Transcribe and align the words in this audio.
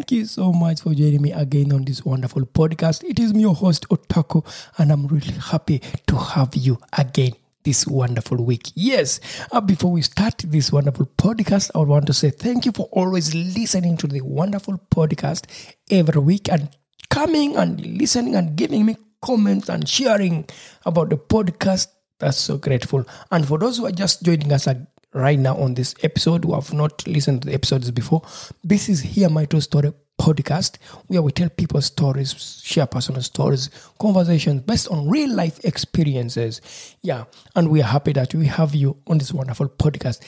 Thank 0.00 0.12
you 0.12 0.24
so 0.24 0.50
much 0.50 0.80
for 0.80 0.94
joining 0.94 1.20
me 1.20 1.30
again 1.32 1.74
on 1.74 1.84
this 1.84 2.02
wonderful 2.06 2.46
podcast. 2.46 3.04
It 3.04 3.18
is 3.18 3.34
me, 3.34 3.42
your 3.42 3.54
host, 3.54 3.86
Otako, 3.90 4.46
and 4.78 4.90
I'm 4.90 5.06
really 5.06 5.34
happy 5.34 5.80
to 6.06 6.16
have 6.16 6.56
you 6.56 6.78
again 6.96 7.32
this 7.64 7.86
wonderful 7.86 8.42
week. 8.42 8.70
Yes, 8.74 9.20
uh, 9.52 9.60
before 9.60 9.92
we 9.92 10.00
start 10.00 10.38
this 10.38 10.72
wonderful 10.72 11.04
podcast, 11.18 11.70
I 11.74 11.80
want 11.80 12.06
to 12.06 12.14
say 12.14 12.30
thank 12.30 12.64
you 12.64 12.72
for 12.72 12.88
always 12.92 13.34
listening 13.34 13.98
to 13.98 14.06
the 14.06 14.22
wonderful 14.22 14.80
podcast 14.90 15.44
every 15.90 16.22
week 16.22 16.48
and 16.50 16.70
coming 17.10 17.56
and 17.56 17.78
listening 17.98 18.36
and 18.36 18.56
giving 18.56 18.86
me 18.86 18.96
comments 19.20 19.68
and 19.68 19.86
sharing 19.86 20.48
about 20.86 21.10
the 21.10 21.18
podcast. 21.18 21.88
That's 22.20 22.38
so 22.38 22.56
grateful. 22.56 23.04
And 23.30 23.46
for 23.46 23.58
those 23.58 23.76
who 23.76 23.84
are 23.84 23.92
just 23.92 24.22
joining 24.22 24.50
us 24.50 24.66
right 25.12 25.38
now 25.38 25.56
on 25.56 25.74
this 25.74 25.94
episode 26.02 26.44
who 26.44 26.54
have 26.54 26.72
not 26.72 27.06
listened 27.06 27.42
to 27.42 27.48
the 27.48 27.54
episodes 27.54 27.90
before, 27.90 28.22
this 28.62 28.88
is 28.88 29.00
Hear 29.00 29.28
My 29.28 29.44
True 29.44 29.60
Story 29.60 29.92
podcast 30.20 30.76
where 31.06 31.22
we 31.22 31.32
tell 31.32 31.48
people 31.48 31.80
stories, 31.80 32.62
share 32.62 32.86
personal 32.86 33.22
stories, 33.22 33.70
conversations 33.98 34.62
based 34.62 34.88
on 34.88 35.08
real 35.08 35.34
life 35.34 35.64
experiences. 35.64 36.60
Yeah, 37.02 37.24
and 37.56 37.70
we 37.70 37.80
are 37.80 37.88
happy 37.88 38.12
that 38.12 38.34
we 38.34 38.46
have 38.46 38.74
you 38.74 38.96
on 39.06 39.18
this 39.18 39.32
wonderful 39.32 39.68
podcast. 39.68 40.20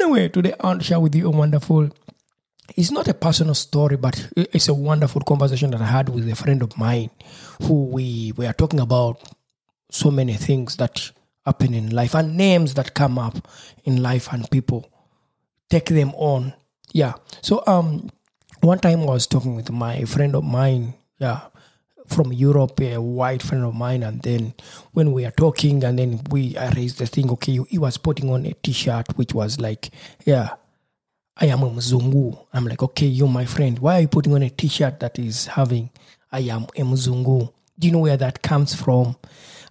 Anyway, 0.00 0.28
today 0.28 0.54
I 0.60 0.68
want 0.68 0.80
to 0.80 0.86
share 0.86 1.00
with 1.00 1.14
you 1.14 1.26
a 1.26 1.30
wonderful 1.30 1.90
it's 2.76 2.90
not 2.90 3.08
a 3.08 3.14
personal 3.14 3.54
story, 3.54 3.96
but 3.96 4.26
it's 4.36 4.68
a 4.68 4.74
wonderful 4.74 5.20
conversation 5.20 5.70
that 5.72 5.82
I 5.82 5.86
had 5.86 6.08
with 6.08 6.26
a 6.30 6.34
friend 6.34 6.62
of 6.62 6.76
mine 6.78 7.10
who 7.62 7.84
we 7.84 8.32
were 8.36 8.54
talking 8.54 8.80
about 8.80 9.20
so 9.90 10.10
many 10.10 10.32
things 10.32 10.76
that 10.76 11.10
happen 11.44 11.74
in 11.74 11.90
life 11.90 12.14
and 12.14 12.36
names 12.36 12.74
that 12.74 12.94
come 12.94 13.18
up 13.18 13.48
in 13.84 14.02
life 14.02 14.32
and 14.32 14.50
people 14.50 14.88
take 15.68 15.86
them 15.86 16.12
on. 16.14 16.54
Yeah. 16.92 17.14
So 17.42 17.62
um 17.66 18.10
one 18.60 18.78
time 18.78 19.02
I 19.02 19.06
was 19.06 19.26
talking 19.26 19.56
with 19.56 19.70
my 19.70 20.04
friend 20.04 20.34
of 20.34 20.44
mine, 20.44 20.94
yeah, 21.18 21.40
from 22.06 22.32
Europe, 22.32 22.80
a 22.80 22.98
white 22.98 23.42
friend 23.42 23.64
of 23.64 23.74
mine, 23.74 24.02
and 24.02 24.22
then 24.22 24.54
when 24.92 25.12
we 25.12 25.24
are 25.24 25.30
talking, 25.30 25.84
and 25.84 25.98
then 25.98 26.20
we 26.30 26.56
I 26.56 26.70
raised 26.70 26.98
the 26.98 27.06
thing. 27.06 27.30
Okay, 27.32 27.58
he 27.68 27.78
was 27.78 27.98
putting 27.98 28.30
on 28.30 28.46
a 28.46 28.52
T-shirt 28.52 29.16
which 29.16 29.34
was 29.34 29.60
like, 29.60 29.90
yeah, 30.24 30.54
I 31.36 31.46
am 31.46 31.62
a 31.62 31.70
Mzungu. 31.70 32.46
I'm 32.52 32.66
like, 32.66 32.82
okay, 32.82 33.06
you're 33.06 33.28
my 33.28 33.44
friend. 33.44 33.78
Why 33.78 33.98
are 33.98 34.00
you 34.02 34.08
putting 34.08 34.34
on 34.34 34.42
a 34.42 34.50
T-shirt 34.50 35.00
that 35.00 35.18
is 35.18 35.46
having 35.46 35.90
I 36.32 36.40
am 36.40 36.64
a 36.64 36.82
Mzungu? 36.82 37.52
Do 37.78 37.86
you 37.86 37.92
know 37.92 38.00
where 38.00 38.16
that 38.16 38.42
comes 38.42 38.74
from? 38.74 39.16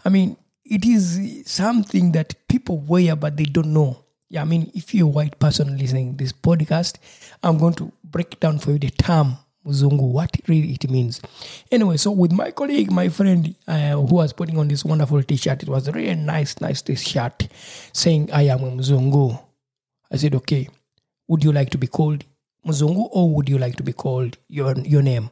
I 0.03 0.09
mean, 0.09 0.35
it 0.65 0.85
is 0.85 1.43
something 1.45 2.11
that 2.13 2.35
people 2.47 2.79
wear, 2.79 3.15
but 3.15 3.37
they 3.37 3.45
don't 3.45 3.73
know. 3.73 4.03
Yeah, 4.29 4.41
I 4.41 4.45
mean, 4.45 4.71
if 4.73 4.93
you're 4.95 5.07
a 5.07 5.11
white 5.11 5.37
person 5.39 5.77
listening 5.77 6.17
this 6.17 6.33
podcast, 6.33 6.97
I'm 7.43 7.57
going 7.57 7.75
to 7.75 7.91
break 8.03 8.39
down 8.39 8.59
for 8.59 8.71
you 8.71 8.79
the 8.79 8.89
term 8.89 9.37
Mzungu, 9.65 10.11
what 10.11 10.35
really 10.47 10.73
it 10.73 10.89
means. 10.89 11.21
Anyway, 11.71 11.97
so 11.97 12.11
with 12.11 12.31
my 12.31 12.51
colleague, 12.51 12.91
my 12.91 13.09
friend 13.09 13.55
uh, 13.67 13.91
who 13.91 14.15
was 14.15 14.33
putting 14.33 14.57
on 14.57 14.67
this 14.67 14.83
wonderful 14.83 15.23
t-shirt, 15.23 15.63
it 15.63 15.69
was 15.69 15.89
really 15.91 16.15
nice, 16.15 16.59
nice 16.59 16.81
t-shirt 16.81 17.47
saying, 17.93 18.29
I 18.31 18.43
am 18.43 18.63
a 18.63 18.71
Mzungu. 18.71 19.41
I 20.11 20.17
said, 20.17 20.35
okay, 20.35 20.67
would 21.27 21.43
you 21.43 21.51
like 21.51 21.69
to 21.69 21.77
be 21.77 21.87
called 21.87 22.25
Mzungu 22.67 23.07
or 23.11 23.33
would 23.35 23.47
you 23.47 23.57
like 23.57 23.75
to 23.77 23.83
be 23.83 23.93
called 23.93 24.37
your, 24.49 24.77
your 24.79 25.01
name? 25.01 25.29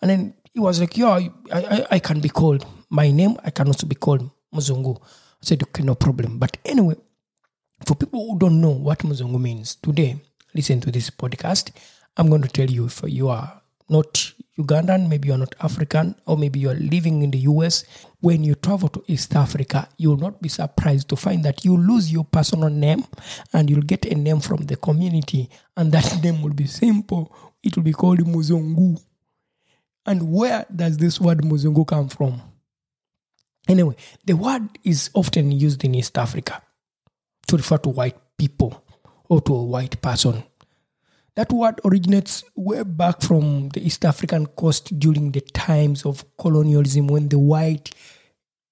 And 0.00 0.10
then 0.10 0.34
he 0.52 0.60
was 0.60 0.80
like, 0.80 0.96
yeah, 0.96 1.08
I, 1.08 1.30
I, 1.52 1.86
I 1.92 1.98
can 1.98 2.20
be 2.20 2.30
called 2.30 2.64
my 2.88 3.10
name. 3.10 3.36
I 3.44 3.50
can 3.50 3.66
also 3.66 3.86
be 3.86 3.94
called 3.94 4.30
Mzungu. 4.56 4.96
I 4.96 5.02
said, 5.40 5.62
okay, 5.62 5.82
no 5.82 5.94
problem. 5.94 6.38
But 6.38 6.56
anyway, 6.64 6.96
for 7.84 7.94
people 7.94 8.26
who 8.26 8.38
don't 8.38 8.60
know 8.60 8.70
what 8.70 9.00
Muzungu 9.00 9.40
means, 9.40 9.76
today, 9.76 10.16
listen 10.54 10.80
to 10.80 10.90
this 10.90 11.10
podcast. 11.10 11.70
I'm 12.16 12.28
going 12.28 12.42
to 12.42 12.48
tell 12.48 12.70
you 12.70 12.86
if 12.86 13.02
you 13.06 13.28
are 13.28 13.60
not 13.88 14.32
Ugandan, 14.58 15.08
maybe 15.08 15.28
you're 15.28 15.38
not 15.38 15.54
African, 15.60 16.14
or 16.26 16.38
maybe 16.38 16.58
you're 16.58 16.74
living 16.74 17.22
in 17.22 17.30
the 17.30 17.38
US, 17.40 17.84
when 18.20 18.42
you 18.42 18.54
travel 18.54 18.88
to 18.88 19.04
East 19.06 19.36
Africa, 19.36 19.86
you'll 19.98 20.16
not 20.16 20.40
be 20.40 20.48
surprised 20.48 21.08
to 21.10 21.16
find 21.16 21.44
that 21.44 21.64
you 21.64 21.76
lose 21.76 22.10
your 22.10 22.24
personal 22.24 22.70
name 22.70 23.04
and 23.52 23.68
you'll 23.68 23.82
get 23.82 24.06
a 24.06 24.14
name 24.14 24.40
from 24.40 24.64
the 24.64 24.76
community, 24.76 25.50
and 25.76 25.92
that 25.92 26.20
name 26.24 26.40
will 26.40 26.54
be 26.54 26.66
simple. 26.66 27.34
It 27.62 27.76
will 27.76 27.84
be 27.84 27.92
called 27.92 28.20
Muzungu. 28.20 28.98
And 30.06 30.32
where 30.32 30.64
does 30.74 30.96
this 30.96 31.20
word 31.20 31.42
Muzungu 31.42 31.86
come 31.86 32.08
from? 32.08 32.40
Anyway, 33.68 33.96
the 34.24 34.34
word 34.34 34.68
is 34.84 35.10
often 35.14 35.50
used 35.50 35.84
in 35.84 35.94
East 35.94 36.16
Africa 36.16 36.62
to 37.48 37.56
refer 37.56 37.78
to 37.78 37.88
white 37.88 38.16
people 38.38 38.84
or 39.28 39.40
to 39.40 39.54
a 39.54 39.62
white 39.62 40.00
person. 40.00 40.44
That 41.34 41.52
word 41.52 41.80
originates 41.84 42.44
way 42.54 42.82
back 42.82 43.20
from 43.20 43.68
the 43.70 43.84
East 43.84 44.04
African 44.04 44.46
coast 44.46 44.98
during 44.98 45.32
the 45.32 45.42
times 45.42 46.06
of 46.06 46.24
colonialism 46.38 47.08
when 47.08 47.28
the 47.28 47.38
white 47.38 47.90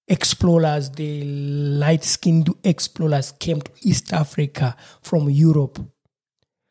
explorers, 0.08 0.90
the 0.90 1.24
light 1.24 2.04
skinned 2.04 2.48
explorers 2.64 3.32
came 3.32 3.60
to 3.60 3.70
East 3.82 4.12
Africa 4.12 4.76
from 5.02 5.28
Europe. 5.28 5.78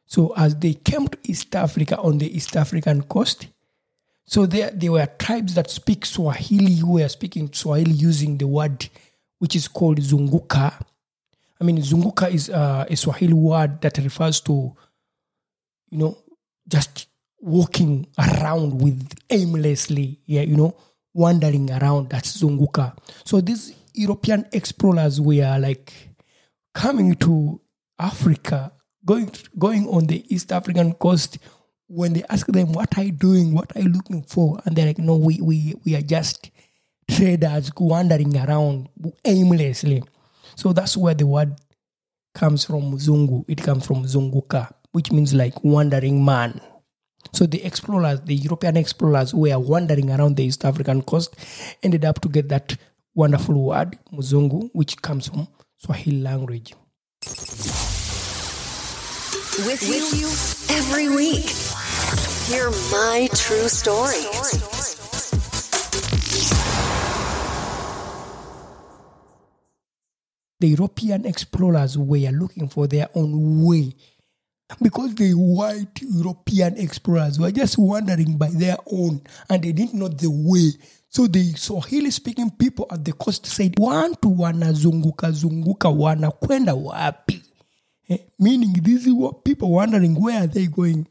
So, 0.05 0.33
as 0.35 0.55
they 0.55 0.73
came 0.73 1.07
to 1.07 1.17
East 1.23 1.55
Africa 1.55 1.97
on 1.99 2.17
the 2.19 2.35
East 2.35 2.55
African 2.55 3.03
coast, 3.03 3.47
so 4.25 4.45
there, 4.45 4.71
there 4.71 4.91
were 4.91 5.05
tribes 5.19 5.55
that 5.55 5.69
speak 5.69 6.05
Swahili 6.05 6.75
who 6.75 6.93
were 6.93 7.09
speaking 7.09 7.51
Swahili 7.51 7.91
using 7.91 8.37
the 8.37 8.47
word 8.47 8.89
which 9.39 9.55
is 9.55 9.67
called 9.67 9.99
Zunguka. 9.99 10.73
I 11.59 11.63
mean, 11.65 11.77
Zunguka 11.77 12.31
is 12.31 12.49
uh, 12.49 12.85
a 12.89 12.95
Swahili 12.95 13.33
word 13.33 13.81
that 13.81 13.97
refers 13.97 14.39
to, 14.41 14.73
you 15.89 15.97
know, 15.97 16.17
just 16.67 17.07
walking 17.39 18.07
around 18.17 18.81
with 18.81 19.13
aimlessly, 19.29 20.19
yeah, 20.25 20.41
you 20.41 20.55
know, 20.55 20.75
wandering 21.13 21.71
around. 21.71 22.09
That's 22.09 22.41
Zunguka. 22.41 22.97
So 23.25 23.41
these 23.41 23.75
European 23.93 24.45
explorers 24.53 25.19
were 25.19 25.57
like 25.59 25.93
coming 26.73 27.15
to 27.15 27.59
Africa, 27.99 28.71
going 29.05 29.31
going 29.59 29.87
on 29.89 30.07
the 30.07 30.23
East 30.33 30.51
African 30.51 30.93
coast. 30.93 31.37
When 31.87 32.13
they 32.13 32.23
ask 32.29 32.47
them, 32.47 32.71
"What 32.73 32.97
are 32.97 33.03
you 33.03 33.11
doing? 33.11 33.53
What 33.53 33.75
are 33.75 33.81
you 33.81 33.89
looking 33.89 34.23
for?" 34.23 34.59
and 34.65 34.75
they're 34.75 34.87
like, 34.87 34.99
"No, 34.99 35.15
we 35.15 35.39
we 35.41 35.75
we 35.85 35.95
are 35.95 36.01
just 36.01 36.49
traders 37.09 37.71
wandering 37.77 38.37
around 38.37 38.89
aimlessly." 39.25 40.03
So 40.55 40.73
that's 40.73 40.95
where 40.97 41.13
the 41.13 41.27
word 41.27 41.55
comes 42.33 42.65
from 42.65 42.97
Zungu. 42.97 43.45
It 43.47 43.61
comes 43.61 43.85
from 43.85 44.03
Zunguka, 44.05 44.71
which 44.91 45.11
means 45.11 45.33
like 45.33 45.63
wandering 45.63 46.23
man. 46.23 46.61
So 47.31 47.45
the 47.45 47.63
explorers, 47.63 48.21
the 48.25 48.35
European 48.35 48.77
explorers 48.77 49.31
who 49.31 49.39
were 49.41 49.59
wandering 49.59 50.11
around 50.11 50.35
the 50.35 50.43
East 50.43 50.65
African 50.65 51.01
coast, 51.01 51.35
ended 51.81 52.05
up 52.05 52.21
to 52.21 52.29
get 52.29 52.49
that 52.49 52.75
wonderful 53.15 53.61
word, 53.63 53.97
Muzungu, 54.11 54.69
which 54.73 55.01
comes 55.01 55.27
from 55.27 55.47
Swahili 55.77 56.21
language. 56.21 56.73
With 59.59 59.83
you 60.19 60.25
every 60.75 61.09
week. 61.15 61.45
Hear 62.49 62.71
my 62.91 63.29
true 63.35 63.69
story. 63.69 64.25
The 70.59 70.69
European 70.69 71.25
explorers 71.27 71.99
were 71.99 72.31
looking 72.31 72.67
for 72.67 72.87
their 72.87 73.09
own 73.13 73.63
way 73.63 73.93
because 74.81 75.13
the 75.13 75.33
white 75.33 76.01
European 76.01 76.75
explorers 76.77 77.39
were 77.39 77.51
just 77.51 77.77
wandering 77.77 78.37
by 78.37 78.49
their 78.49 78.77
own 78.91 79.21
and 79.51 79.61
they 79.63 79.71
didn't 79.71 79.93
know 79.93 80.07
the 80.07 80.31
way. 80.31 80.71
So 81.09 81.27
the 81.27 81.53
Swahili 81.53 82.09
speaking 82.09 82.49
people 82.49 82.87
at 82.89 83.05
the 83.05 83.13
coast 83.13 83.45
said, 83.45 83.75
Wantu 83.75 84.39
wanazunguka 84.39 85.31
zunguka 85.31 85.89
wanakwenda 85.89 86.73
wapi? 86.73 87.42
Eh, 88.09 88.17
Meaning 88.39 88.73
these 88.81 89.07
people 89.43 89.71
wondering 89.71 90.19
where 90.21 90.43
are 90.43 90.47
they 90.47 90.67
going. 90.67 91.07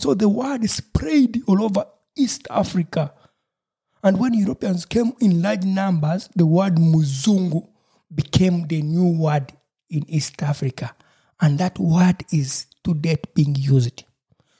So 0.00 0.14
the 0.14 0.28
word 0.28 0.68
spread 0.68 1.40
all 1.46 1.62
over 1.62 1.86
East 2.16 2.46
Africa. 2.50 3.12
And 4.02 4.18
when 4.18 4.34
Europeans 4.34 4.84
came 4.84 5.12
in 5.20 5.40
large 5.42 5.64
numbers, 5.64 6.28
the 6.36 6.44
word 6.46 6.76
Muzungu 6.76 7.66
became 8.14 8.66
the 8.66 8.82
new 8.82 9.18
word 9.18 9.52
in 9.88 10.08
East 10.10 10.42
Africa. 10.42 10.94
And 11.40 11.58
that 11.58 11.78
word 11.78 12.22
is 12.30 12.66
to 12.84 12.94
date 12.94 13.34
being 13.34 13.54
used. 13.54 14.04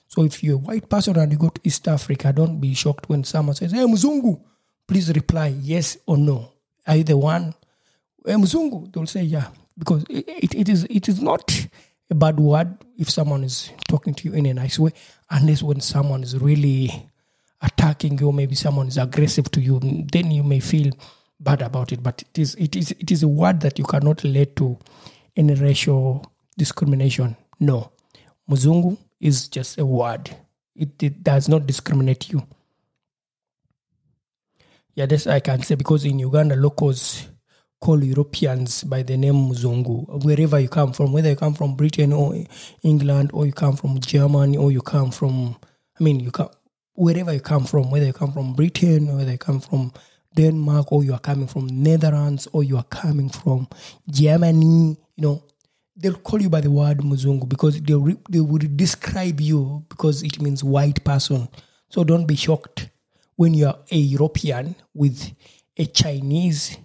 So 0.09 0.25
if 0.25 0.43
you're 0.43 0.55
a 0.55 0.59
white 0.59 0.89
person 0.89 1.19
and 1.19 1.31
you 1.33 1.39
go 1.39 1.49
to 1.49 1.61
East 1.65 1.87
Africa, 1.89 2.33
don't 2.33 2.61
be 2.61 2.73
shocked 2.75 3.09
when 3.09 3.25
someone 3.25 3.55
says, 3.57 3.73
Hey, 3.73 3.79
Muzungu. 3.85 4.41
Please 4.87 5.09
reply 5.13 5.49
yes 5.61 5.99
or 6.07 6.17
no. 6.17 6.53
Are 6.87 6.97
you 6.97 7.05
the 7.05 7.17
one? 7.17 7.55
Hey, 8.25 8.35
Muzungu. 8.35 8.93
They'll 8.93 9.07
say, 9.07 9.23
Yeah. 9.25 9.49
Because 9.79 10.05
it, 10.09 10.55
it, 10.55 10.69
is 10.69 10.85
it 10.89 11.09
is 11.09 11.21
not 11.21 11.69
a 12.11 12.15
bad 12.15 12.39
word 12.39 12.77
if 12.97 13.11
someone 13.11 13.43
is 13.43 13.71
talking 13.89 14.15
to 14.15 14.29
you 14.29 14.35
in 14.35 14.47
a 14.47 14.55
nice 14.55 14.79
way, 14.79 14.93
unless 15.31 15.63
when 15.63 15.81
someone 15.81 16.23
is 16.23 16.39
really 16.39 17.11
attacking 17.63 18.19
you, 18.19 18.31
maybe 18.31 18.55
someone 18.55 18.87
is 18.87 18.99
aggressive 18.99 19.51
to 19.51 19.61
you, 19.61 19.81
then 20.13 20.31
you 20.31 20.43
may 20.43 20.61
feel 20.61 20.93
bad 21.41 21.63
about 21.63 21.93
it. 21.93 22.03
But 22.03 22.23
it 22.23 22.39
is 22.39 22.55
it 22.57 22.77
is 22.77 22.93
it 22.93 23.11
is 23.11 23.23
a 23.23 23.29
word 23.29 23.61
that 23.61 23.79
you 23.79 23.85
cannot 23.85 24.23
relate 24.23 24.55
to 24.57 24.79
any 25.37 25.55
racial 25.55 26.31
discrimination. 26.57 27.37
No. 27.59 27.91
Muzungu 28.49 28.99
is 29.21 29.49
just 29.49 29.79
a 29.79 29.87
word. 29.87 30.31
It, 30.77 31.03
it 31.03 31.23
does 31.23 31.49
not 31.49 31.67
discriminate 31.67 32.31
you. 32.31 32.47
Yeah, 34.95 35.07
this 35.07 35.27
I 35.27 35.41
can 35.41 35.63
say 35.63 35.75
because 35.75 36.05
in 36.05 36.19
Uganda, 36.19 36.55
locals 36.55 37.29
call 37.81 38.03
Europeans 38.03 38.85
by 38.85 39.03
the 39.03 39.17
name 39.17 39.35
Muzungu. 39.35 40.25
Wherever 40.25 40.59
you 40.59 40.69
come 40.69 40.93
from, 40.93 41.13
whether 41.13 41.31
you 41.31 41.37
come 41.37 41.55
from 41.55 41.77
Britain 41.77 42.13
or 42.13 42.35
England, 42.83 43.31
or 43.33 43.47
you 43.47 43.53
come 43.53 43.77
from 43.77 44.01
Germany, 44.01 44.57
or 44.57 44.73
you 44.73 44.81
come 44.81 45.11
from, 45.11 45.57
I 45.99 46.05
mean, 46.05 46.21
you 46.21 46.31
come 46.31 46.49
wherever 46.95 47.33
you 47.33 47.41
come 47.41 47.65
from, 47.65 47.91
whether 47.91 48.07
you 48.07 48.13
come 48.13 48.33
from 48.33 48.55
Britain, 48.55 49.11
or 49.11 49.17
whether 49.17 49.33
you 49.33 49.39
come 49.39 49.61
from 49.61 49.93
Denmark, 50.37 50.93
or 50.93 51.05
you 51.05 51.13
are 51.13 51.21
coming 51.21 51.47
from 51.47 51.67
Netherlands, 51.67 52.49
or 52.53 52.65
you 52.65 52.77
are 52.77 52.85
coming 52.85 53.29
from 53.29 53.69
Germany, 54.11 54.97
you 55.17 55.23
know, 55.23 55.45
they'll 55.97 56.15
call 56.15 56.41
you 56.43 56.51
by 56.51 56.61
the 56.61 56.71
word 56.71 56.99
Muzungu 56.99 57.49
because 57.49 57.81
they 57.81 57.95
they 58.29 58.41
would 58.41 58.77
describe 58.77 59.41
you 59.41 59.85
because 59.89 60.23
it 60.23 60.41
means 60.41 60.65
white 60.65 61.05
person. 61.05 61.49
So 61.89 62.03
don't 62.03 62.27
be 62.27 62.37
shocked 62.37 62.89
when 63.37 63.55
you 63.55 63.67
are 63.67 63.79
a 63.91 63.97
European 63.97 64.75
with 64.93 65.33
a 65.77 65.87
Chinese, 65.87 66.77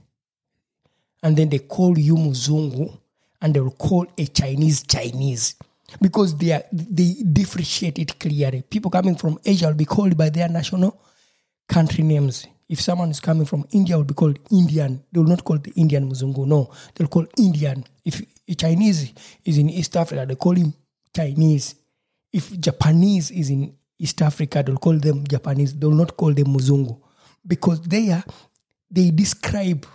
and 1.24 1.36
then 1.36 1.50
they 1.50 1.60
call 1.60 1.98
you 1.98 2.16
Muzungu, 2.16 2.98
and 3.42 3.54
they 3.54 3.60
will 3.60 3.72
call 3.72 4.06
a 4.18 4.26
Chinese 4.26 4.84
Chinese 4.84 5.56
because 6.02 6.38
they 6.38 6.52
are 6.52 6.64
they 6.72 7.16
differentiate 7.24 8.00
it 8.00 8.20
clearly. 8.20 8.62
People 8.62 8.92
coming 8.92 9.16
from 9.16 9.40
Asia 9.44 9.68
will 9.68 9.74
be 9.74 9.86
called 9.86 10.18
by 10.18 10.30
their 10.30 10.50
national 10.50 11.00
country 11.68 12.04
names. 12.04 12.48
If 12.68 12.80
someone 12.82 13.10
is 13.10 13.20
coming 13.20 13.46
from 13.46 13.66
India, 13.72 13.98
will 13.98 14.04
be 14.04 14.14
called 14.14 14.38
Indian. 14.52 15.04
They 15.12 15.20
will 15.20 15.28
not 15.28 15.44
call 15.44 15.58
the 15.58 15.72
Indian 15.72 16.08
Muzungu. 16.08 16.46
No, 16.46 16.72
they'll 16.94 17.08
call 17.08 17.26
Indian. 17.38 17.84
If 18.06 18.22
a 18.48 18.54
Chinese 18.54 19.12
is 19.44 19.58
in 19.58 19.70
East 19.72 19.96
Africa, 19.98 20.26
they 20.28 20.36
call 20.36 20.54
him 20.54 20.74
Chinese. 21.16 21.76
If 22.32 22.60
Japanese 22.60 23.32
is 23.32 23.50
in 23.50 23.76
East 23.98 24.22
Africa, 24.22 24.62
they'll 24.64 24.78
call 24.78 25.00
them 25.00 25.26
Japanese. 25.28 25.74
They 25.74 25.88
will 25.88 25.96
not 25.96 26.16
call 26.16 26.32
them 26.34 26.48
Muzungu 26.48 27.00
because 27.46 27.82
they 27.82 28.12
are 28.12 28.24
they 28.92 29.12
describe 29.12 29.86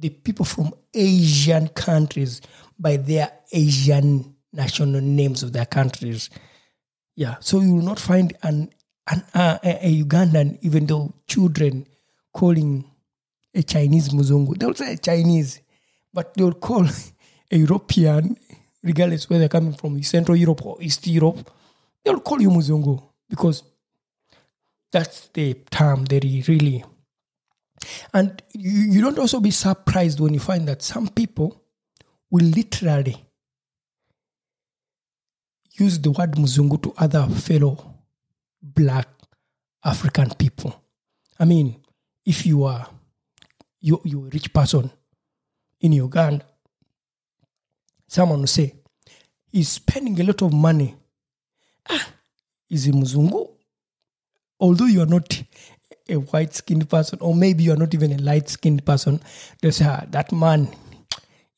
the 0.00 0.10
people 0.10 0.44
from 0.44 0.72
Asian 0.94 1.68
countries 1.68 2.40
by 2.78 2.96
their 2.96 3.30
Asian 3.52 4.34
national 4.52 5.00
names 5.00 5.42
of 5.42 5.52
their 5.52 5.66
countries. 5.66 6.30
Yeah, 7.16 7.36
so 7.40 7.60
you 7.60 7.74
will 7.74 7.82
not 7.82 8.00
find 8.00 8.32
an, 8.42 8.70
an 9.10 9.22
uh, 9.34 9.58
a, 9.62 10.02
Ugandan, 10.02 10.58
even 10.62 10.86
though 10.86 11.12
children 11.26 11.86
calling 12.32 12.84
a 13.54 13.62
Chinese 13.62 14.08
Muzungu. 14.10 14.58
They'll 14.58 14.74
say 14.74 14.96
Chinese, 14.96 15.60
but 16.12 16.34
they'll 16.34 16.52
call 16.52 16.86
a 17.50 17.56
European, 17.56 18.36
regardless 18.82 19.28
whether 19.28 19.40
they're 19.40 19.48
coming 19.48 19.74
from 19.74 20.02
Central 20.02 20.36
Europe 20.36 20.64
or 20.64 20.76
East 20.80 21.06
Europe, 21.06 21.50
they'll 22.04 22.20
call 22.20 22.40
you 22.40 22.50
Muzungu 22.50 23.02
because 23.28 23.62
that's 24.90 25.28
the 25.28 25.54
term 25.70 26.04
they 26.06 26.42
really. 26.48 26.84
And 28.12 28.42
you, 28.52 28.92
you 28.92 29.00
don't 29.00 29.18
also 29.18 29.40
be 29.40 29.50
surprised 29.50 30.20
when 30.20 30.34
you 30.34 30.40
find 30.40 30.68
that 30.68 30.82
some 30.82 31.08
people 31.08 31.62
will 32.30 32.44
literally 32.44 33.24
use 35.72 35.98
the 35.98 36.10
word 36.10 36.32
Muzungu 36.32 36.82
to 36.82 36.94
other 36.98 37.26
fellow 37.26 37.94
black 38.62 39.08
African 39.84 40.30
people. 40.30 40.82
I 41.38 41.44
mean, 41.46 41.80
if 42.24 42.44
you 42.44 42.64
are 42.64 42.86
you 43.80 44.00
you're 44.04 44.26
a 44.26 44.30
rich 44.30 44.52
person 44.52 44.90
in 45.80 45.92
Uganda, 45.92 46.44
someone 48.06 48.40
will 48.40 48.46
say, 48.46 48.74
he's 49.50 49.70
spending 49.70 50.20
a 50.20 50.24
lot 50.24 50.42
of 50.42 50.52
money. 50.52 50.94
Ah, 51.88 52.08
is 52.68 52.84
he 52.84 52.92
Muzungu? 52.92 53.48
Although 54.60 54.86
you 54.86 55.00
are 55.00 55.06
not 55.06 55.42
a 56.10 56.16
white 56.16 56.54
skinned 56.54 56.88
person, 56.88 57.18
or 57.20 57.34
maybe 57.34 57.64
you 57.64 57.72
are 57.72 57.76
not 57.76 57.94
even 57.94 58.12
a 58.12 58.18
light 58.18 58.48
skinned 58.48 58.84
person, 58.84 59.20
they'll 59.60 59.72
say, 59.72 59.86
ah, 59.86 60.04
that 60.10 60.32
man 60.32 60.68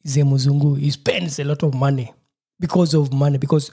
is 0.05 0.17
a 0.17 0.21
Muzungu. 0.21 0.79
He 0.79 0.91
spends 0.91 1.38
a 1.38 1.45
lot 1.45 1.62
of 1.62 1.75
money 1.75 2.12
because 2.61 2.95
of 2.95 3.12
money. 3.12 3.38
Because 3.38 3.71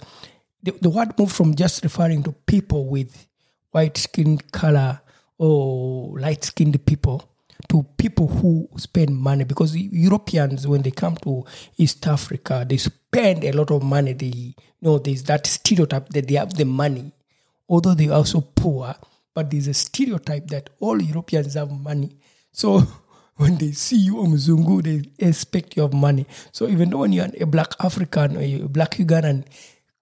the, 0.63 0.71
the 0.81 0.89
word 0.89 1.17
moved 1.17 1.35
from 1.35 1.55
just 1.55 1.83
referring 1.83 2.23
to 2.23 2.31
people 2.31 2.85
with 2.87 3.27
white 3.71 3.97
skinned 3.97 4.51
color 4.51 4.99
or 5.37 6.19
light 6.19 6.43
skinned 6.43 6.85
people 6.85 7.23
to 7.67 7.83
people 7.97 8.27
who 8.27 8.67
spend 8.77 9.15
money 9.15 9.43
because 9.43 9.75
Europeans 9.75 10.65
when 10.67 10.81
they 10.81 10.91
come 10.91 11.15
to 11.17 11.45
East 11.77 12.05
Africa 12.07 12.65
they 12.67 12.77
spend 12.77 13.43
a 13.43 13.51
lot 13.51 13.69
of 13.71 13.83
money 13.83 14.13
they 14.13 14.25
you 14.27 14.53
know 14.81 14.97
there's 14.97 15.23
that 15.23 15.45
stereotype 15.45 16.09
that 16.09 16.27
they 16.27 16.35
have 16.35 16.53
the 16.53 16.65
money 16.65 17.11
although 17.67 17.93
they're 17.93 18.13
also 18.13 18.41
poor 18.41 18.95
but 19.33 19.49
there's 19.49 19.67
a 19.67 19.73
stereotype 19.73 20.47
that 20.47 20.69
all 20.79 21.01
Europeans 21.01 21.53
have 21.53 21.71
money 21.71 22.17
so 22.51 22.79
when 23.35 23.57
they 23.57 23.71
see 23.71 23.97
you 23.97 24.19
a 24.21 24.25
Mzungu 24.27 24.83
they 24.83 25.27
expect 25.27 25.75
you 25.75 25.83
have 25.83 25.93
money 25.93 26.25
so 26.51 26.67
even 26.67 26.89
though 26.89 26.99
when 26.99 27.13
you're 27.13 27.27
a 27.39 27.45
black 27.45 27.73
African 27.79 28.37
or 28.37 28.41
a 28.41 28.67
black 28.67 28.91
Ugandan 28.91 29.45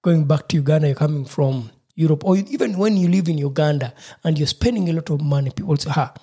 going 0.01 0.25
back 0.25 0.47
to 0.49 0.57
Uganda 0.57 0.87
you're 0.87 0.95
coming 0.95 1.25
from 1.25 1.71
Europe, 1.97 2.23
or 2.25 2.37
even 2.37 2.77
when 2.77 2.95
you 2.95 3.09
live 3.09 3.27
in 3.27 3.39
Uganda 3.39 3.91
and 4.23 4.37
you're 4.37 4.47
spending 4.47 4.87
a 4.87 4.93
lot 4.93 5.09
of 5.09 5.19
money, 5.19 5.49
people 5.49 5.75
say, 5.77 5.89
"Ha, 5.89 6.13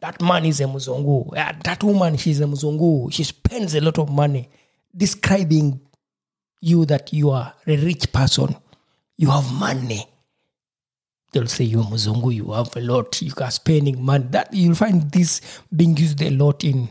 that 0.00 0.20
man 0.22 0.46
is 0.46 0.60
a 0.60 0.64
Muzungu. 0.64 1.34
That 1.62 1.82
woman, 1.84 2.16
she's 2.16 2.40
a 2.40 2.44
Muzungu. 2.44 3.12
She 3.12 3.24
spends 3.24 3.74
a 3.74 3.82
lot 3.82 3.98
of 3.98 4.08
money." 4.08 4.48
Describing 4.96 5.78
you 6.62 6.86
that 6.86 7.12
you 7.12 7.30
are 7.30 7.52
a 7.66 7.76
rich 7.76 8.10
person, 8.10 8.56
you 9.18 9.30
have 9.30 9.52
money. 9.52 10.06
They'll 11.32 11.46
say 11.46 11.64
you're 11.64 11.84
Muzungu, 11.84 12.34
you 12.34 12.52
have 12.52 12.74
a 12.76 12.80
lot, 12.80 13.22
you 13.22 13.32
are 13.40 13.50
spending 13.50 14.04
money. 14.04 14.26
That 14.30 14.52
you'll 14.52 14.74
find 14.74 15.10
this 15.10 15.40
being 15.74 15.96
used 15.96 16.20
a 16.22 16.30
lot 16.30 16.64
in 16.64 16.88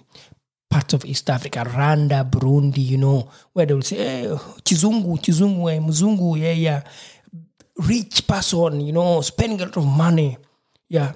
parts 0.70 0.94
of 0.94 1.04
East 1.04 1.30
Africa, 1.30 1.66
Rwanda, 1.68 2.30
Burundi, 2.30 2.86
you 2.86 2.98
know, 2.98 3.30
where 3.54 3.66
they'll 3.66 3.82
say, 3.82 3.98
hey, 3.98 4.28
Chizungu, 4.64 5.20
Chizungu, 5.20 5.76
eh, 5.76 5.80
Muzungu, 5.80 6.40
yeah, 6.40 6.52
yeah 6.52 6.84
rich 7.80 8.28
person, 8.28 8.82
you 8.82 8.92
know, 8.92 9.22
spending 9.22 9.62
a 9.62 9.66
lot 9.66 9.78
of 9.78 9.86
money. 9.86 10.38
Yeah. 10.88 11.14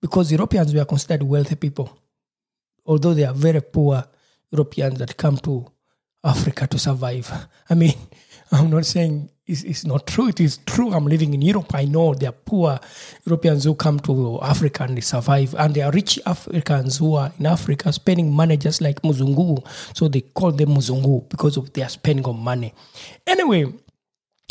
Because 0.00 0.32
Europeans 0.32 0.74
were 0.74 0.84
considered 0.84 1.22
wealthy 1.22 1.56
people. 1.56 1.98
Although 2.86 3.14
they 3.14 3.24
are 3.24 3.34
very 3.34 3.60
poor 3.60 4.04
Europeans 4.50 4.98
that 4.98 5.16
come 5.16 5.36
to 5.38 5.66
Africa 6.24 6.66
to 6.66 6.78
survive. 6.78 7.30
I 7.70 7.74
mean, 7.74 7.94
I'm 8.52 8.70
not 8.70 8.84
saying 8.84 9.30
it's, 9.46 9.62
it's 9.64 9.84
not 9.84 10.06
true. 10.06 10.28
It 10.28 10.40
is 10.40 10.58
true. 10.66 10.92
I'm 10.92 11.06
living 11.06 11.34
in 11.34 11.42
Europe. 11.42 11.74
I 11.74 11.84
know 11.84 12.14
there 12.14 12.28
are 12.28 12.32
poor 12.32 12.78
Europeans 13.24 13.64
who 13.64 13.74
come 13.74 13.98
to 14.00 14.38
Africa 14.42 14.84
and 14.84 14.96
they 14.96 15.00
survive, 15.00 15.54
and 15.58 15.74
there 15.74 15.86
are 15.86 15.92
rich 15.92 16.18
Africans 16.26 16.98
who 16.98 17.14
are 17.14 17.32
in 17.38 17.46
Africa 17.46 17.92
spending 17.92 18.32
money 18.32 18.56
just 18.56 18.80
like 18.80 19.00
Muzungu. 19.02 19.66
So 19.96 20.08
they 20.08 20.20
call 20.20 20.52
them 20.52 20.70
Muzungu 20.70 21.28
because 21.28 21.56
of 21.56 21.72
their 21.72 21.88
spending 21.88 22.26
of 22.26 22.36
money. 22.36 22.74
Anyway, 23.26 23.72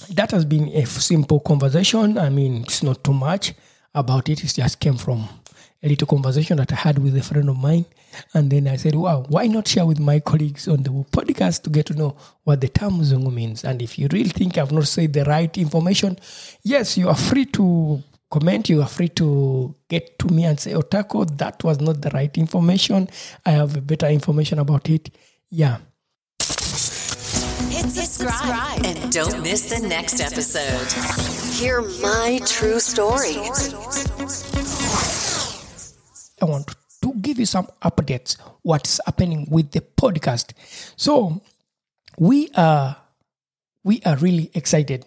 that 0.09 0.31
has 0.31 0.45
been 0.45 0.67
a 0.69 0.85
simple 0.85 1.39
conversation. 1.39 2.17
I 2.17 2.29
mean, 2.29 2.63
it's 2.63 2.83
not 2.83 3.03
too 3.03 3.13
much 3.13 3.53
about 3.93 4.29
it. 4.29 4.43
It 4.43 4.47
just 4.47 4.79
came 4.79 4.97
from 4.97 5.29
a 5.83 5.87
little 5.87 6.07
conversation 6.07 6.57
that 6.57 6.71
I 6.71 6.75
had 6.75 6.99
with 6.99 7.17
a 7.17 7.23
friend 7.23 7.49
of 7.49 7.57
mine. 7.57 7.85
And 8.33 8.51
then 8.51 8.67
I 8.67 8.75
said, 8.75 8.95
wow, 8.95 9.25
why 9.29 9.47
not 9.47 9.67
share 9.67 9.85
with 9.85 9.99
my 9.99 10.19
colleagues 10.19 10.67
on 10.67 10.83
the 10.83 10.89
podcast 10.89 11.63
to 11.63 11.69
get 11.69 11.87
to 11.87 11.93
know 11.93 12.15
what 12.43 12.61
the 12.61 12.67
term 12.67 12.99
Muzungu 12.99 13.33
means? 13.33 13.63
And 13.63 13.81
if 13.81 13.97
you 13.97 14.07
really 14.11 14.29
think 14.29 14.57
I've 14.57 14.71
not 14.71 14.87
said 14.87 15.13
the 15.13 15.23
right 15.23 15.55
information, 15.57 16.19
yes, 16.63 16.97
you 16.97 17.09
are 17.09 17.15
free 17.15 17.45
to 17.45 18.03
comment. 18.29 18.69
You 18.69 18.81
are 18.81 18.87
free 18.87 19.09
to 19.09 19.75
get 19.89 20.19
to 20.19 20.27
me 20.27 20.45
and 20.45 20.59
say, 20.59 20.73
Otako, 20.73 21.37
that 21.37 21.63
was 21.63 21.79
not 21.79 22.01
the 22.01 22.09
right 22.11 22.35
information. 22.37 23.09
I 23.45 23.51
have 23.51 23.85
better 23.87 24.07
information 24.07 24.59
about 24.59 24.89
it. 24.89 25.09
Yeah. 25.49 25.77
Hit 27.69 27.89
subscribe 27.89 28.85
and 28.85 29.11
don't 29.11 29.41
miss 29.41 29.69
the 29.69 29.87
next 29.87 30.19
episode. 30.21 30.91
Hear 31.59 31.81
my 32.01 32.39
true 32.45 32.79
story. 32.79 33.35
I 36.41 36.45
want 36.45 36.73
to 37.03 37.13
give 37.21 37.39
you 37.39 37.45
some 37.45 37.67
updates 37.83 38.37
what's 38.63 38.99
happening 39.05 39.47
with 39.49 39.71
the 39.71 39.81
podcast. 39.81 40.53
So 40.95 41.41
we 42.17 42.49
are 42.55 42.97
we 43.83 44.01
are 44.05 44.17
really 44.17 44.51
excited 44.53 45.05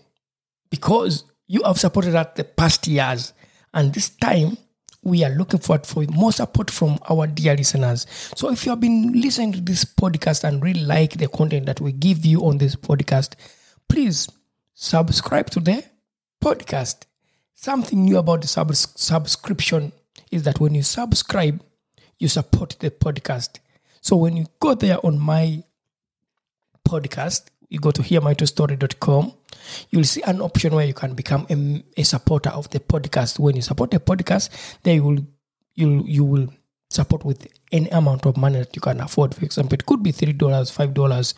because 0.70 1.24
you 1.46 1.62
have 1.64 1.78
supported 1.78 2.14
us 2.14 2.28
the 2.34 2.44
past 2.44 2.86
years 2.86 3.32
and 3.72 3.92
this 3.92 4.10
time 4.10 4.56
we 5.02 5.22
are 5.22 5.30
looking 5.30 5.60
forward 5.60 5.86
for 5.86 6.02
more 6.04 6.32
support 6.32 6.70
from 6.70 6.98
our 7.10 7.26
dear 7.26 7.54
listeners. 7.54 8.06
So 8.34 8.50
if 8.50 8.64
you 8.64 8.70
have 8.70 8.80
been 8.80 9.12
listening 9.12 9.52
to 9.52 9.60
this 9.60 9.84
podcast 9.84 10.44
and 10.44 10.62
really 10.62 10.84
like 10.84 11.18
the 11.18 11.28
content 11.28 11.66
that 11.66 11.80
we 11.80 11.92
give 11.92 12.24
you 12.24 12.46
on 12.46 12.58
this 12.58 12.74
podcast, 12.74 13.34
please 13.88 14.28
subscribe 14.72 15.50
to 15.50 15.60
the 15.60 15.84
podcast. 16.42 17.04
Something 17.54 18.04
new 18.04 18.16
about 18.18 18.40
the 18.42 18.48
sub- 18.48 18.74
subscription 18.74 19.92
is 20.34 20.42
that 20.42 20.58
when 20.58 20.74
you 20.74 20.82
subscribe, 20.82 21.62
you 22.18 22.28
support 22.28 22.76
the 22.80 22.90
podcast. 22.90 23.60
So 24.00 24.16
when 24.16 24.36
you 24.36 24.46
go 24.58 24.74
there 24.74 24.98
on 25.06 25.18
my 25.18 25.62
podcast, 26.86 27.44
you 27.68 27.78
go 27.78 27.92
to 27.92 28.02
hearmytruestory.com, 28.02 29.32
you'll 29.90 30.04
see 30.04 30.22
an 30.22 30.40
option 30.40 30.74
where 30.74 30.86
you 30.86 30.92
can 30.92 31.14
become 31.14 31.46
a, 31.48 32.00
a 32.00 32.02
supporter 32.04 32.50
of 32.50 32.68
the 32.70 32.80
podcast. 32.80 33.38
When 33.38 33.56
you 33.56 33.62
support 33.62 33.92
the 33.92 34.00
podcast, 34.00 34.50
then 34.82 34.96
you 34.96 35.04
will 35.04 35.26
you 35.76 36.04
you 36.06 36.24
will 36.24 36.48
support 36.90 37.24
with 37.24 37.46
any 37.72 37.88
amount 37.90 38.26
of 38.26 38.36
money 38.36 38.58
that 38.58 38.74
you 38.74 38.82
can 38.82 39.00
afford. 39.00 39.34
For 39.34 39.44
example, 39.44 39.74
it 39.74 39.86
could 39.86 40.02
be 40.02 40.12
three 40.12 40.32
dollars, 40.32 40.70
five 40.70 40.94
dollars, 40.94 41.34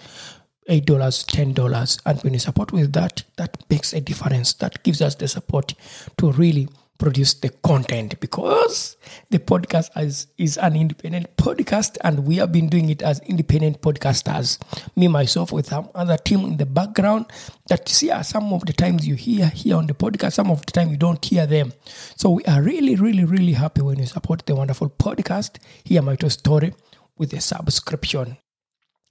eight 0.68 0.86
dollars, 0.86 1.22
ten 1.24 1.52
dollars, 1.52 1.98
and 2.06 2.20
when 2.22 2.32
you 2.32 2.40
support 2.40 2.72
with 2.72 2.92
that, 2.94 3.24
that 3.36 3.62
makes 3.70 3.92
a 3.92 4.00
difference. 4.00 4.54
That 4.54 4.82
gives 4.82 5.02
us 5.02 5.14
the 5.14 5.28
support 5.28 5.74
to 6.18 6.32
really 6.32 6.68
produce 6.98 7.34
the 7.34 7.50
content 7.62 8.18
because 8.20 8.96
the 9.30 9.38
podcast 9.38 9.90
is, 9.96 10.26
is 10.38 10.56
an 10.58 10.76
independent 10.76 11.36
podcast 11.36 11.96
and 12.02 12.26
we 12.26 12.36
have 12.36 12.52
been 12.52 12.68
doing 12.68 12.90
it 12.90 13.02
as 13.02 13.20
independent 13.20 13.80
podcasters. 13.82 14.58
Me, 14.96 15.08
myself, 15.08 15.52
with 15.52 15.66
some 15.66 15.88
other 15.94 16.16
team 16.16 16.40
in 16.40 16.56
the 16.56 16.66
background 16.66 17.26
that 17.68 17.88
you 17.88 17.94
see 17.94 18.22
some 18.22 18.52
of 18.52 18.64
the 18.66 18.72
times 18.72 19.06
you 19.06 19.14
hear 19.14 19.46
here 19.46 19.76
on 19.76 19.86
the 19.86 19.94
podcast, 19.94 20.32
some 20.32 20.50
of 20.50 20.64
the 20.66 20.72
time 20.72 20.90
you 20.90 20.96
don't 20.96 21.24
hear 21.24 21.46
them. 21.46 21.72
So 22.16 22.30
we 22.30 22.44
are 22.44 22.62
really, 22.62 22.96
really, 22.96 23.24
really 23.24 23.52
happy 23.52 23.82
when 23.82 23.98
you 23.98 24.06
support 24.06 24.44
the 24.46 24.54
wonderful 24.54 24.90
podcast, 24.90 25.58
Hear 25.84 26.02
My 26.02 26.16
True 26.16 26.30
Story, 26.30 26.74
with 27.16 27.32
a 27.32 27.40
subscription. 27.40 28.36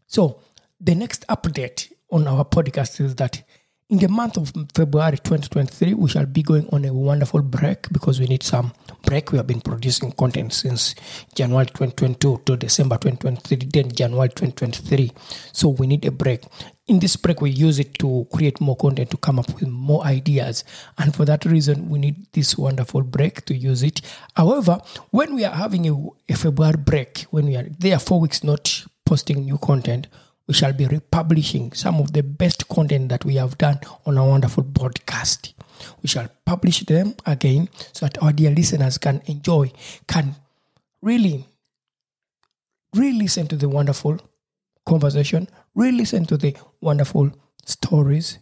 So 0.07 0.41
the 0.79 0.95
next 0.95 1.25
update 1.27 1.91
on 2.11 2.27
our 2.27 2.45
podcast 2.45 3.01
is 3.01 3.15
that 3.15 3.43
in 3.89 3.99
the 3.99 4.07
month 4.07 4.35
of 4.37 4.51
February 4.73 5.17
2023, 5.17 5.93
we 5.93 6.09
shall 6.09 6.25
be 6.25 6.41
going 6.41 6.67
on 6.69 6.85
a 6.85 6.93
wonderful 6.93 7.43
break 7.43 7.87
because 7.91 8.19
we 8.19 8.25
need 8.25 8.41
some 8.41 8.73
break. 9.03 9.31
We 9.31 9.37
have 9.37 9.45
been 9.45 9.61
producing 9.61 10.11
content 10.13 10.53
since 10.53 10.95
January 11.35 11.67
2022 11.67 12.41
to 12.45 12.57
December 12.57 12.97
2023, 12.97 13.69
then 13.71 13.91
January 13.91 14.29
2023. 14.29 15.11
So 15.51 15.69
we 15.69 15.85
need 15.85 16.03
a 16.05 16.11
break. 16.11 16.43
In 16.87 16.97
this 16.97 17.15
break, 17.15 17.41
we 17.41 17.51
use 17.51 17.77
it 17.77 17.93
to 17.99 18.27
create 18.33 18.59
more 18.59 18.75
content, 18.75 19.11
to 19.11 19.17
come 19.17 19.37
up 19.37 19.53
with 19.53 19.67
more 19.67 20.03
ideas. 20.03 20.63
And 20.97 21.15
for 21.15 21.25
that 21.25 21.45
reason, 21.45 21.87
we 21.87 21.99
need 21.99 22.25
this 22.33 22.57
wonderful 22.57 23.03
break 23.03 23.45
to 23.45 23.55
use 23.55 23.83
it. 23.83 24.01
However, 24.35 24.79
when 25.11 25.35
we 25.35 25.45
are 25.45 25.53
having 25.53 25.87
a, 25.87 26.33
a 26.33 26.35
February 26.35 26.77
break, 26.77 27.25
when 27.29 27.45
we 27.45 27.55
are 27.55 27.67
there 27.77 27.99
four 27.99 28.19
weeks 28.19 28.43
not 28.43 28.83
posting 29.05 29.45
new 29.45 29.59
content, 29.59 30.07
we 30.47 30.53
shall 30.53 30.73
be 30.73 30.85
republishing 30.85 31.71
some 31.73 31.95
of 31.95 32.13
the 32.13 32.21
best 32.23 32.67
content 32.67 33.09
that 33.09 33.25
we 33.25 33.35
have 33.35 33.57
done 33.57 33.79
on 34.05 34.17
our 34.17 34.27
wonderful 34.27 34.63
podcast. 34.63 35.53
We 36.01 36.07
shall 36.07 36.27
publish 36.45 36.81
them 36.81 37.15
again 37.25 37.69
so 37.93 38.05
that 38.05 38.21
our 38.21 38.31
dear 38.31 38.51
listeners 38.51 38.97
can 38.97 39.21
enjoy, 39.25 39.71
can 40.07 40.35
really, 41.01 41.47
really 42.95 43.19
listen 43.19 43.47
to 43.47 43.55
the 43.55 43.69
wonderful 43.69 44.19
conversation, 44.85 45.47
really 45.73 45.99
listen 45.99 46.25
to 46.27 46.37
the 46.37 46.55
wonderful 46.79 47.31
stories, 47.65 48.37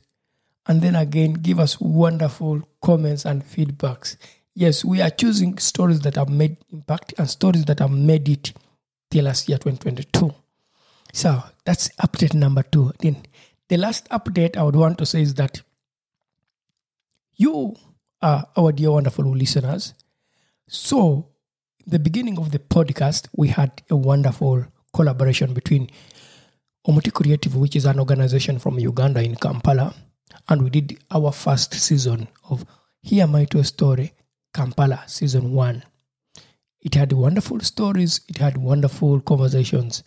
and 0.67 0.81
then 0.81 0.95
again 0.95 1.33
give 1.33 1.59
us 1.59 1.79
wonderful 1.79 2.61
comments 2.81 3.25
and 3.25 3.43
feedbacks. 3.43 4.17
Yes, 4.55 4.85
we 4.85 5.01
are 5.01 5.09
choosing 5.09 5.57
stories 5.57 6.01
that 6.01 6.15
have 6.15 6.29
made 6.29 6.57
impact 6.71 7.13
and 7.17 7.29
stories 7.29 7.65
that 7.65 7.79
have 7.79 7.91
made 7.91 8.29
it 8.29 8.53
till 9.09 9.25
last 9.25 9.49
year 9.49 9.57
2022. 9.57 10.33
So 11.13 11.43
that's 11.63 11.89
update 12.01 12.33
number 12.33 12.63
two. 12.63 12.91
Then 12.99 13.23
the 13.69 13.77
last 13.77 14.09
update 14.09 14.57
I 14.57 14.63
would 14.63 14.75
want 14.75 14.97
to 14.97 15.05
say 15.05 15.21
is 15.21 15.35
that 15.35 15.61
you 17.35 17.75
are 18.21 18.47
our 18.57 18.71
dear 18.71 18.91
wonderful 18.91 19.25
listeners. 19.25 19.93
So 20.67 21.29
the 21.85 21.99
beginning 21.99 22.39
of 22.39 22.51
the 22.51 22.59
podcast, 22.59 23.27
we 23.35 23.49
had 23.49 23.83
a 23.89 23.95
wonderful 23.95 24.65
collaboration 24.91 25.53
between 25.53 25.89
Omuti 26.87 27.13
Creative, 27.13 27.55
which 27.55 27.75
is 27.75 27.85
an 27.85 27.99
organization 27.99 28.59
from 28.59 28.79
Uganda 28.79 29.21
in 29.23 29.35
Kampala, 29.35 29.93
and 30.49 30.63
we 30.63 30.69
did 30.69 30.97
our 31.11 31.31
first 31.31 31.73
season 31.73 32.27
of 32.49 32.65
Hear 33.01 33.27
My 33.27 33.45
True 33.45 33.63
Story, 33.63 34.13
Kampala, 34.53 35.03
season 35.07 35.53
one. 35.53 35.83
It 36.81 36.95
had 36.95 37.13
wonderful 37.13 37.59
stories, 37.61 38.21
it 38.27 38.37
had 38.37 38.57
wonderful 38.57 39.21
conversations. 39.21 40.03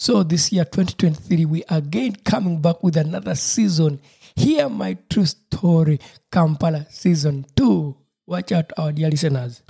So 0.00 0.22
this 0.22 0.50
year, 0.50 0.64
2023, 0.64 1.44
we 1.44 1.62
are 1.64 1.76
again 1.76 2.16
coming 2.24 2.62
back 2.62 2.82
with 2.82 2.96
another 2.96 3.34
season. 3.34 4.00
Hear 4.34 4.70
my 4.70 4.96
true 5.10 5.26
story, 5.26 6.00
Kampala 6.32 6.86
season 6.88 7.44
two. 7.54 7.98
Watch 8.26 8.50
out, 8.50 8.72
our 8.78 8.92
dear 8.92 9.10
listeners. 9.10 9.60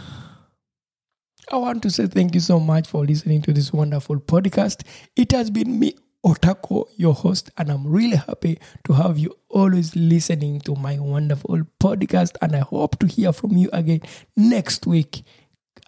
I 1.50 1.56
want 1.56 1.82
to 1.82 1.90
say 1.90 2.06
thank 2.06 2.34
you 2.34 2.40
so 2.40 2.60
much 2.60 2.86
for 2.86 3.04
listening 3.04 3.42
to 3.42 3.52
this 3.52 3.72
wonderful 3.72 4.20
podcast. 4.20 4.86
It 5.16 5.32
has 5.32 5.50
been 5.50 5.80
me, 5.80 5.96
Otako, 6.24 6.84
your 6.94 7.14
host, 7.14 7.50
and 7.58 7.68
I'm 7.68 7.84
really 7.84 8.18
happy 8.18 8.60
to 8.84 8.92
have 8.92 9.18
you 9.18 9.34
always 9.48 9.96
listening 9.96 10.60
to 10.60 10.76
my 10.76 10.96
wonderful 11.00 11.62
podcast. 11.82 12.36
And 12.40 12.54
I 12.54 12.60
hope 12.60 13.00
to 13.00 13.08
hear 13.08 13.32
from 13.32 13.56
you 13.56 13.68
again 13.72 14.02
next 14.36 14.86
week, 14.86 15.24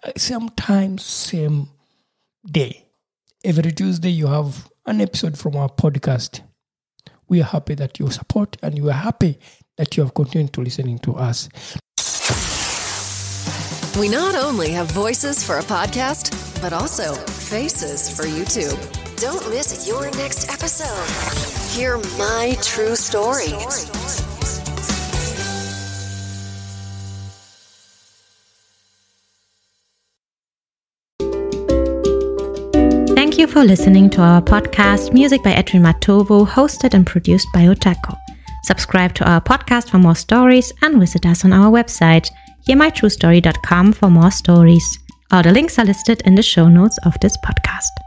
uh, 0.03 0.11
same 0.17 0.49
time, 0.49 0.97
same 0.97 1.69
day. 2.45 2.83
Every 3.45 3.73
Tuesday, 3.73 4.09
you 4.09 4.27
have 4.27 4.69
an 4.85 5.01
episode 5.01 5.37
from 5.37 5.57
our 5.57 5.67
podcast. 5.67 6.39
We 7.27 7.41
are 7.41 7.43
happy 7.43 7.75
that 7.75 7.99
you 7.99 8.09
support 8.09 8.55
and 8.63 8.81
we 8.81 8.89
are 8.89 8.93
happy 8.93 9.37
that 9.75 9.97
you 9.97 10.03
have 10.03 10.13
continued 10.13 10.53
to 10.53 10.61
listening 10.61 10.97
to 10.99 11.15
us. 11.15 11.49
We 13.99 14.07
not 14.07 14.35
only 14.35 14.69
have 14.71 14.89
voices 14.91 15.45
for 15.45 15.59
a 15.59 15.63
podcast, 15.63 16.31
but 16.61 16.71
also 16.71 17.15
faces 17.15 18.15
for 18.15 18.23
YouTube. 18.23 18.79
Don't 19.19 19.49
miss 19.49 19.85
your 19.89 20.09
next 20.11 20.49
episode. 20.49 21.75
Hear 21.75 21.97
my 22.17 22.55
true 22.61 22.95
story. 22.95 23.51
For 33.53 33.63
listening 33.63 34.09
to 34.09 34.19
our 34.19 34.41
podcast, 34.41 35.13
Music 35.13 35.43
by 35.43 35.51
Edwin 35.51 35.83
Matovo, 35.83 36.43
hosted 36.43 36.95
and 36.95 37.05
produced 37.05 37.47
by 37.53 37.65
Otako. 37.65 38.17
Subscribe 38.63 39.13
to 39.13 39.29
our 39.29 39.39
podcast 39.39 39.91
for 39.91 39.99
more 39.99 40.15
stories 40.15 40.73
and 40.81 40.99
visit 40.99 41.23
us 41.27 41.45
on 41.45 41.53
our 41.53 41.71
website, 41.71 42.27
hearmytruestory.com 42.67 43.93
for 43.93 44.09
more 44.09 44.31
stories. 44.31 44.97
All 45.31 45.43
the 45.43 45.51
links 45.51 45.77
are 45.77 45.85
listed 45.85 46.23
in 46.25 46.33
the 46.33 46.41
show 46.41 46.67
notes 46.67 46.97
of 47.05 47.13
this 47.19 47.37
podcast. 47.45 48.02